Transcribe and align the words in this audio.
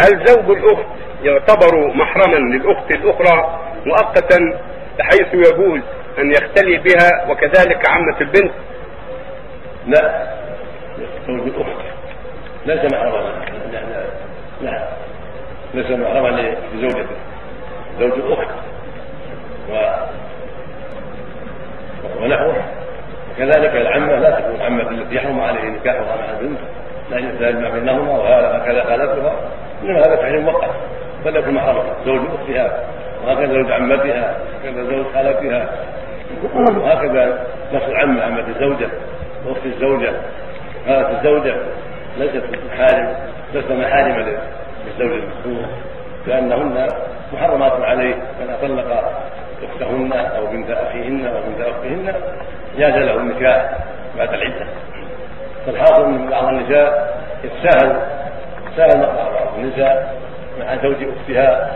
هل 0.00 0.26
زوج 0.26 0.56
الأخت 0.56 0.86
يعتبر 1.22 1.94
محرما 1.94 2.36
للأخت 2.36 2.90
الأخرى 2.90 3.60
مؤقتا 3.86 4.38
بحيث 4.98 5.34
يجوز 5.34 5.80
أن 6.18 6.30
يختلي 6.30 6.76
بها 6.76 7.30
وكذلك 7.30 7.88
عمة 7.88 8.20
البنت. 8.20 8.52
لا. 9.86 10.26
زوج 11.26 11.40
الأخت. 11.40 11.84
ليس 12.66 12.92
محرما 12.92 13.44
لا 13.72 14.04
لا 14.60 14.88
ليس 15.74 15.90
محرما 15.90 16.28
لزوجته. 16.74 17.16
زوج 18.00 18.12
الأخت 18.12 18.54
و 19.70 19.74
ونحوه. 22.22 22.54
كذلك 23.38 23.76
العمة 23.76 24.16
لا 24.16 24.40
تكون 24.40 24.60
عمة 24.62 24.90
التي 24.90 25.14
يحرم 25.14 25.40
عليه 25.40 25.60
نكاحها 25.60 26.16
مع 26.16 26.38
البنت 26.40 26.58
لا 27.10 27.18
يجوز 27.18 27.72
بينهما 27.72 28.12
وهكذا 28.12 28.84
خالتها 28.84 29.50
انما 29.82 29.98
هذا 29.98 30.40
مؤقت 30.40 30.70
بل 31.24 31.36
يكون 31.36 31.54
محرما 31.54 31.84
زوج 32.04 32.20
أختها 32.40 32.84
وهكذا 33.24 33.52
زوج 33.52 33.72
عمتها 33.72 34.36
وهكذا 34.64 34.84
زوج 34.84 35.06
خالتها 35.14 35.68
وهكذا 36.76 37.46
نفس 37.72 37.88
العمة 37.88 38.22
عمة 38.22 38.44
الزوجة 38.48 38.88
وأخت 39.46 39.66
الزوجة 39.66 40.12
خالة 40.86 41.18
الزوجة. 41.18 41.54
ليست 42.18 42.44
محارم 42.72 43.14
ليست 43.54 43.72
محارم 43.72 44.16
للزوج 44.16 45.18
المذكور 45.18 45.68
لأنهن 46.26 46.86
محرمات 47.32 47.72
عليه. 47.72 48.14
من 48.14 48.50
أطلق 48.50 49.12
أختهن 49.62 50.12
أو 50.12 50.46
بنت 50.46 50.70
أخيهن 50.70 51.26
أو 51.26 51.40
بنت 51.46 51.60
أختهن 51.60 52.14
جاز 52.78 52.94
له 52.94 53.16
النكاح 53.16 53.70
بعد 54.18 54.34
العدة. 54.34 54.66
فالحاصل 55.66 56.04
أن 56.04 56.30
بعض 56.30 56.44
النساء 56.44 57.18
يتساهل 57.44 58.00
بعض 59.00 59.37
النساء 59.58 60.14
مع 60.60 60.76
زوج 60.82 60.96
أختها 61.18 61.70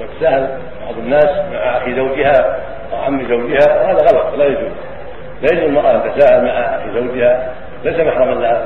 وتساهل 0.00 0.58
بعض 0.84 0.98
الناس 0.98 1.30
مع 1.52 1.76
أخي 1.76 1.94
زوجها 1.94 2.58
أو 2.92 2.98
عم 2.98 3.28
زوجها 3.28 3.82
وهذا 3.82 3.98
غلط 3.98 4.34
لا 4.38 4.44
يجوز. 4.44 4.72
لا 5.42 5.52
يجوز 5.52 5.64
المرأة 5.64 5.90
أن 5.90 6.02
تتساهل 6.02 6.44
مع 6.44 6.50
أخي 6.50 6.92
زوجها 6.94 7.52
ليس 7.84 8.00
محرما 8.00 8.40
لها 8.40 8.64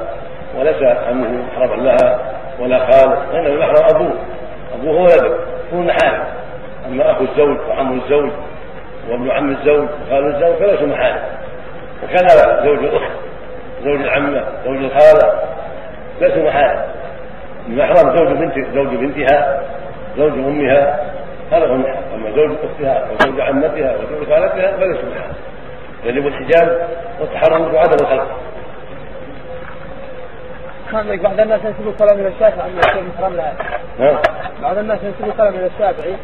وليس 0.59 0.83
عمه 0.83 1.43
محرما 1.43 1.83
لها 1.83 2.19
ولا 2.61 2.79
خال 2.79 3.09
وإنما 3.09 3.67
محرم 3.67 3.85
أبوه. 3.95 4.15
أبوه 4.75 5.03
ولده 5.03 5.37
هو 5.75 5.81
محارم 5.81 6.25
أما 6.87 7.11
أخو 7.11 7.25
الزوج 7.25 7.59
وعم 7.69 8.01
الزوج 8.01 8.31
وابن 9.11 9.31
عم 9.31 9.51
الزوج 9.51 9.89
وخال 10.07 10.35
الزوج 10.35 10.57
فليسوا 10.57 10.87
محارم. 10.87 11.23
وكذا 12.03 12.65
زوج 12.65 12.79
الأخت 12.79 13.13
زوج 13.85 14.01
العمة 14.01 14.45
زوج 14.65 14.77
الخالة 14.77 15.41
ليسوا 16.21 16.43
محارم. 16.43 16.81
المحرم 17.69 18.17
زوج 18.17 18.29
بنت 18.29 18.75
زوج 18.75 18.87
بنتها 18.87 19.63
زوج 20.17 20.33
أمها 20.33 21.13
هذا 21.53 21.67
هو 21.67 21.75
المحرم 21.75 22.03
أما 22.15 22.31
زوج 22.31 22.57
أختها 22.65 23.09
وزوج 23.11 23.41
عمتها 23.41 23.97
وزوج 23.97 24.29
خالتها 24.29 24.77
فليسوا 24.77 25.09
محارم 25.11 25.35
يجب 26.05 26.27
الحجاب 26.27 26.89
والتحرم 27.21 27.75
وعدم 27.75 27.97
الخلق. 28.01 28.41
بعض 31.23 31.41
الناس 31.41 31.61
ينسبوا 31.65 31.93
كلام 31.99 32.21
إلى 32.21 32.29
الشافعي 32.29 32.71
ان 32.71 32.79
الشيء 32.79 33.03
محرم 33.19 33.35
لها. 33.37 33.55
نعم. 33.99 34.19
بعض 34.63 34.79
الناس 34.79 34.99
ينسبوا 35.03 35.33
كلام 35.33 35.55
إلى 35.55 35.67
الشافعي. 35.67 36.17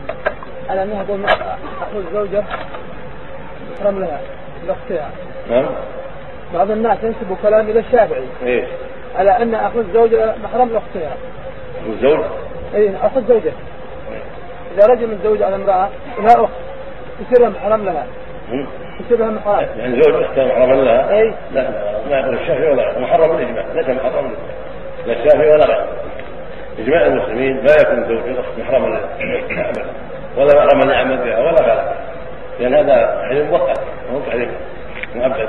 على 0.70 0.82
انها 0.82 1.04
تقول 1.04 1.24
اخو 1.24 1.98
الزوجه 1.98 2.44
محرم 3.80 4.00
لها 4.00 4.20
لأختها. 4.66 5.10
نعم. 5.50 5.66
بعض 6.54 6.70
الناس 6.70 6.98
ينسبوا 7.02 7.36
كلام 7.42 7.68
إلى 7.68 7.80
الشافعي. 7.80 8.24
إيش؟ 8.46 8.68
على 9.16 9.30
أن 9.30 9.54
أخو 9.54 9.80
الزوجه 9.80 10.34
محرم 10.44 10.72
لاختها. 10.72 11.16
الزوج؟ 11.86 12.20
اي 12.74 12.96
أخو 13.02 13.18
الزوجة. 13.18 13.52
إذا 14.74 14.86
رجل 14.86 15.06
متزوج 15.06 15.42
على 15.42 15.54
امرأة 15.54 15.88
لها 16.18 16.44
أخت 16.44 16.52
يصير 17.20 17.50
محرم 17.50 17.84
لها. 17.84 18.06
يصير 19.00 19.18
لها 19.18 19.30
محرم. 19.30 19.66
يعني 19.78 20.02
زوج 20.02 20.22
أختها 20.22 20.44
محرما 20.46 20.82
لها؟ 20.82 21.18
اي 21.18 21.34
لا 21.52 21.70
ما 22.10 22.20
يقول 22.20 22.34
الشافعي 22.34 22.70
ولا 22.72 22.82
غيره. 22.82 22.98
محرم 22.98 23.36
بالاجماع 23.36 23.64
ليس 23.74 23.88
محرم 23.88 24.34
لا 25.06 25.12
الشافعي 25.12 25.50
ولا 25.50 25.66
غيره. 25.66 25.88
إجماع 26.78 27.06
المسلمين 27.06 27.56
لا 27.56 27.72
يكون 27.80 28.04
زوج 28.04 28.28
الاخت 28.28 28.58
محرما 28.58 28.86
لها 28.86 29.72
ولا 30.36 30.64
محرما 30.64 30.92
لعمتها 30.92 31.38
ولا 31.38 31.62
غيرها 31.62 31.94
لأن 32.60 32.74
هذا 32.74 33.20
تحريم 33.22 33.46
مؤقت 33.46 33.80
وهو 34.10 34.20
تحريم 34.20 34.50
مؤبد 35.14 35.48